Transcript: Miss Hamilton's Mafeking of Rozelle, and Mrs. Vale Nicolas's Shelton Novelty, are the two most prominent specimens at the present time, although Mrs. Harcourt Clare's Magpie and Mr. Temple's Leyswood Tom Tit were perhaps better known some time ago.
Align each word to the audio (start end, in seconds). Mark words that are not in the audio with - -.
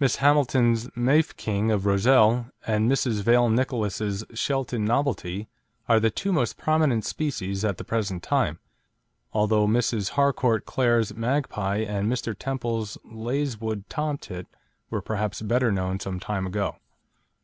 Miss 0.00 0.16
Hamilton's 0.16 0.88
Mafeking 0.96 1.70
of 1.70 1.86
Rozelle, 1.86 2.50
and 2.66 2.90
Mrs. 2.90 3.22
Vale 3.22 3.48
Nicolas's 3.50 4.24
Shelton 4.34 4.84
Novelty, 4.84 5.48
are 5.88 6.00
the 6.00 6.10
two 6.10 6.32
most 6.32 6.56
prominent 6.56 7.04
specimens 7.04 7.64
at 7.64 7.78
the 7.78 7.84
present 7.84 8.20
time, 8.24 8.58
although 9.32 9.68
Mrs. 9.68 10.08
Harcourt 10.18 10.66
Clare's 10.66 11.14
Magpie 11.14 11.84
and 11.86 12.10
Mr. 12.12 12.36
Temple's 12.36 12.98
Leyswood 13.04 13.84
Tom 13.88 14.18
Tit 14.18 14.48
were 14.90 15.00
perhaps 15.00 15.40
better 15.40 15.70
known 15.70 16.00
some 16.00 16.18
time 16.18 16.48
ago. 16.48 16.74